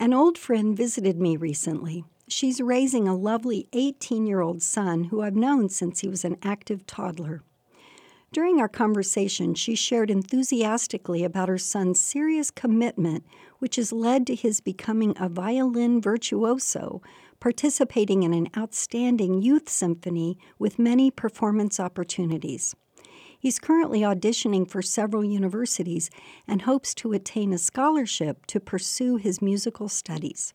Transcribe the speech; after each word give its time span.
An 0.00 0.14
old 0.14 0.38
friend 0.38 0.76
visited 0.76 1.20
me 1.20 1.36
recently. 1.36 2.04
She's 2.28 2.60
raising 2.60 3.08
a 3.08 3.16
lovely 3.16 3.68
18 3.72 4.28
year 4.28 4.40
old 4.40 4.62
son 4.62 5.04
who 5.04 5.22
I've 5.22 5.34
known 5.34 5.68
since 5.68 6.00
he 6.00 6.08
was 6.08 6.24
an 6.24 6.36
active 6.40 6.86
toddler. 6.86 7.42
During 8.30 8.60
our 8.60 8.68
conversation, 8.68 9.54
she 9.54 9.74
shared 9.74 10.08
enthusiastically 10.08 11.24
about 11.24 11.48
her 11.48 11.58
son's 11.58 12.00
serious 12.00 12.52
commitment, 12.52 13.24
which 13.58 13.74
has 13.74 13.90
led 13.90 14.24
to 14.28 14.36
his 14.36 14.60
becoming 14.60 15.14
a 15.18 15.28
violin 15.28 16.00
virtuoso, 16.00 17.02
participating 17.40 18.22
in 18.22 18.32
an 18.32 18.50
outstanding 18.56 19.42
youth 19.42 19.68
symphony 19.68 20.38
with 20.60 20.78
many 20.78 21.10
performance 21.10 21.80
opportunities. 21.80 22.76
He's 23.40 23.60
currently 23.60 24.00
auditioning 24.00 24.68
for 24.68 24.82
several 24.82 25.24
universities 25.24 26.10
and 26.48 26.62
hopes 26.62 26.92
to 26.96 27.12
attain 27.12 27.52
a 27.52 27.58
scholarship 27.58 28.46
to 28.46 28.58
pursue 28.58 29.16
his 29.16 29.40
musical 29.40 29.88
studies. 29.88 30.54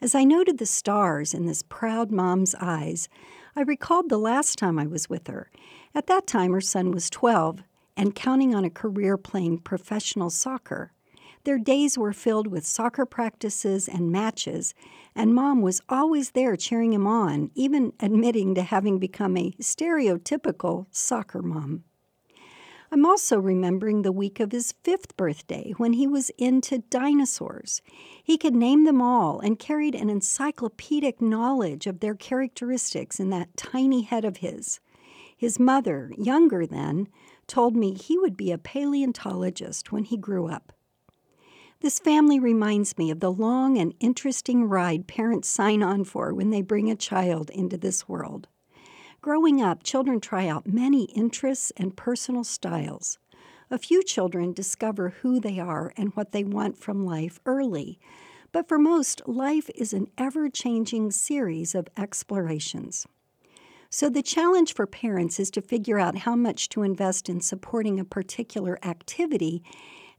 As 0.00 0.16
I 0.16 0.24
noted 0.24 0.58
the 0.58 0.66
stars 0.66 1.32
in 1.32 1.46
this 1.46 1.62
proud 1.62 2.10
mom's 2.10 2.56
eyes, 2.60 3.08
I 3.54 3.60
recalled 3.60 4.08
the 4.08 4.18
last 4.18 4.58
time 4.58 4.80
I 4.80 4.86
was 4.86 5.08
with 5.08 5.28
her. 5.28 5.48
At 5.94 6.08
that 6.08 6.26
time, 6.26 6.52
her 6.52 6.60
son 6.60 6.90
was 6.90 7.08
12 7.08 7.62
and 7.96 8.14
counting 8.14 8.52
on 8.52 8.64
a 8.64 8.70
career 8.70 9.16
playing 9.16 9.58
professional 9.58 10.30
soccer. 10.30 10.90
Their 11.44 11.58
days 11.58 11.96
were 11.96 12.12
filled 12.12 12.48
with 12.48 12.66
soccer 12.66 13.06
practices 13.06 13.88
and 13.88 14.10
matches, 14.10 14.74
and 15.14 15.34
mom 15.34 15.60
was 15.60 15.80
always 15.88 16.30
there 16.30 16.56
cheering 16.56 16.92
him 16.92 17.06
on, 17.06 17.52
even 17.54 17.92
admitting 18.00 18.56
to 18.56 18.62
having 18.62 18.98
become 18.98 19.36
a 19.36 19.52
stereotypical 19.60 20.86
soccer 20.90 21.42
mom. 21.42 21.84
I'm 22.94 23.06
also 23.06 23.38
remembering 23.38 24.02
the 24.02 24.12
week 24.12 24.38
of 24.38 24.52
his 24.52 24.74
fifth 24.84 25.16
birthday 25.16 25.72
when 25.78 25.94
he 25.94 26.06
was 26.06 26.28
into 26.36 26.80
dinosaurs. 26.90 27.80
He 28.22 28.36
could 28.36 28.54
name 28.54 28.84
them 28.84 29.00
all 29.00 29.40
and 29.40 29.58
carried 29.58 29.94
an 29.94 30.10
encyclopedic 30.10 31.18
knowledge 31.22 31.86
of 31.86 32.00
their 32.00 32.14
characteristics 32.14 33.18
in 33.18 33.30
that 33.30 33.56
tiny 33.56 34.02
head 34.02 34.26
of 34.26 34.36
his. 34.36 34.78
His 35.34 35.58
mother, 35.58 36.12
younger 36.18 36.66
then, 36.66 37.08
told 37.46 37.74
me 37.74 37.94
he 37.94 38.18
would 38.18 38.36
be 38.36 38.52
a 38.52 38.58
paleontologist 38.58 39.90
when 39.90 40.04
he 40.04 40.18
grew 40.18 40.48
up. 40.48 40.74
This 41.80 41.98
family 41.98 42.38
reminds 42.38 42.98
me 42.98 43.10
of 43.10 43.20
the 43.20 43.32
long 43.32 43.78
and 43.78 43.94
interesting 44.00 44.66
ride 44.66 45.06
parents 45.06 45.48
sign 45.48 45.82
on 45.82 46.04
for 46.04 46.34
when 46.34 46.50
they 46.50 46.60
bring 46.60 46.90
a 46.90 46.94
child 46.94 47.48
into 47.48 47.78
this 47.78 48.06
world. 48.06 48.48
Growing 49.22 49.62
up, 49.62 49.84
children 49.84 50.18
try 50.18 50.48
out 50.48 50.66
many 50.66 51.04
interests 51.04 51.70
and 51.76 51.96
personal 51.96 52.42
styles. 52.42 53.20
A 53.70 53.78
few 53.78 54.02
children 54.02 54.52
discover 54.52 55.10
who 55.10 55.38
they 55.38 55.60
are 55.60 55.92
and 55.96 56.10
what 56.16 56.32
they 56.32 56.42
want 56.42 56.76
from 56.76 57.06
life 57.06 57.38
early, 57.46 58.00
but 58.50 58.66
for 58.66 58.80
most, 58.80 59.22
life 59.24 59.70
is 59.76 59.92
an 59.92 60.08
ever 60.18 60.48
changing 60.48 61.12
series 61.12 61.72
of 61.72 61.86
explorations. 61.96 63.06
So, 63.90 64.10
the 64.10 64.22
challenge 64.22 64.74
for 64.74 64.88
parents 64.88 65.38
is 65.38 65.52
to 65.52 65.62
figure 65.62 66.00
out 66.00 66.18
how 66.18 66.34
much 66.34 66.68
to 66.70 66.82
invest 66.82 67.28
in 67.28 67.40
supporting 67.40 68.00
a 68.00 68.04
particular 68.04 68.76
activity 68.82 69.62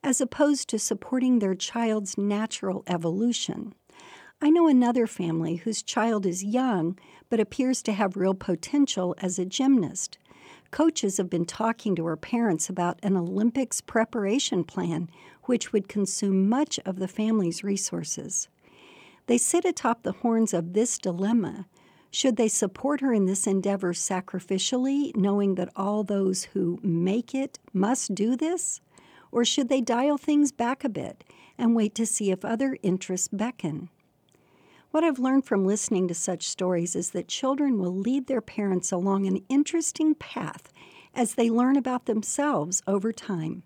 as 0.02 0.22
opposed 0.22 0.70
to 0.70 0.80
supporting 0.80 1.40
their 1.40 1.56
child's 1.56 2.18
natural 2.18 2.86
evolution. 2.88 3.74
I 4.44 4.50
know 4.50 4.68
another 4.68 5.08
family 5.08 5.56
whose 5.56 5.82
child 5.82 6.26
is 6.26 6.44
young 6.44 7.00
but 7.30 7.40
appears 7.40 7.82
to 7.84 7.94
have 7.94 8.18
real 8.18 8.34
potential 8.34 9.16
as 9.20 9.40
a 9.40 9.46
gymnast. 9.46 10.18
Coaches 10.70 11.16
have 11.16 11.30
been 11.30 11.46
talking 11.46 11.96
to 11.96 12.06
her 12.08 12.18
parents 12.18 12.68
about 12.68 13.00
an 13.02 13.16
Olympics 13.16 13.80
preparation 13.80 14.66
plan, 14.66 15.10
which 15.44 15.72
would 15.72 15.88
consume 15.88 16.50
much 16.50 16.78
of 16.86 17.00
the 17.00 17.08
family's 17.08 17.64
resources. 17.64 18.50
They 19.28 19.38
sit 19.38 19.64
atop 19.64 20.04
the 20.04 20.12
horns 20.12 20.54
of 20.54 20.74
this 20.74 20.98
dilemma. 20.98 21.66
Should 22.12 22.36
they 22.36 22.50
support 22.50 23.00
her 23.00 23.14
in 23.14 23.28
this 23.28 23.48
endeavor 23.48 23.94
sacrificially, 23.94 25.16
knowing 25.16 25.56
that 25.56 25.72
all 25.78 26.04
those 26.04 26.44
who 26.52 26.82
make 26.84 27.34
it 27.34 27.60
must 27.72 28.14
do 28.14 28.36
this? 28.36 28.82
Or 29.32 29.46
should 29.46 29.70
they 29.70 29.80
dial 29.80 30.18
things 30.18 30.52
back 30.52 30.84
a 30.84 30.90
bit 30.90 31.24
and 31.58 31.78
wait 31.78 31.96
to 31.96 32.06
see 32.06 32.30
if 32.30 32.44
other 32.44 32.78
interests 32.84 33.30
beckon? 33.30 33.88
What 34.94 35.04
I've 35.04 35.18
learned 35.18 35.46
from 35.46 35.66
listening 35.66 36.08
to 36.10 36.14
such 36.14 36.48
stories 36.48 36.96
is 36.96 37.10
that 37.12 37.28
children 37.28 37.80
will 37.80 37.96
lead 37.96 38.28
their 38.28 38.42
parents 38.42 38.92
along 38.92 39.26
an 39.26 39.44
interesting 39.50 40.14
path 40.14 40.72
as 41.16 41.34
they 41.34 41.50
learn 41.50 41.78
about 41.78 42.06
themselves 42.06 42.84
over 42.86 43.12
time. 43.12 43.64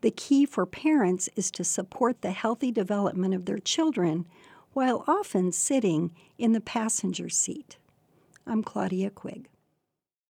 The 0.00 0.10
key 0.10 0.46
for 0.46 0.64
parents 0.64 1.28
is 1.36 1.50
to 1.50 1.64
support 1.64 2.22
the 2.22 2.30
healthy 2.30 2.72
development 2.72 3.34
of 3.34 3.44
their 3.44 3.58
children 3.58 4.26
while 4.72 5.04
often 5.06 5.52
sitting 5.52 6.14
in 6.38 6.52
the 6.52 6.62
passenger 6.62 7.28
seat. 7.28 7.76
I'm 8.46 8.62
Claudia 8.62 9.10
Quigg. 9.10 9.50